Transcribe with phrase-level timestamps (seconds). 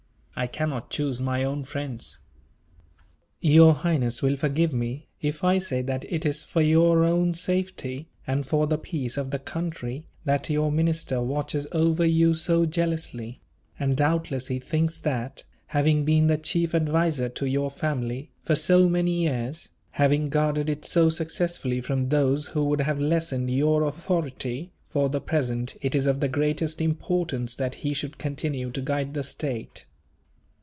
[0.33, 2.17] I cannot choose my own friends."
[3.41, 8.07] "Your Highness will forgive me, if I say that it is for your own safety,
[8.25, 13.41] and for the peace of the country that your minister watches over you so jealously;
[13.79, 18.89] and doubtless he thinks that, having been the chief adviser to your family, for so
[18.89, 24.71] many years, having guarded it so successfully from those who would have lessened your authority,
[24.87, 29.13] for the present it is of the greatest importance that he should continue to guide
[29.13, 29.85] the state."